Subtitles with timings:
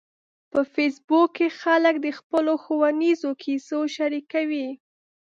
[0.51, 4.67] په فېسبوک کې خلک د خپلو ښوونیزو کیسو شریکوي